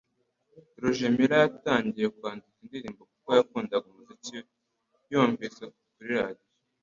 Roger 0.81 1.09
Miller 1.17 1.41
yatangiye 1.45 2.07
kwandika 2.17 2.57
indirimbo 2.63 3.01
kuko 3.11 3.29
yakundaga 3.37 3.85
umuziki 3.91 4.37
yumvise 5.11 5.63
kuri 5.93 6.09
radio 6.19 6.47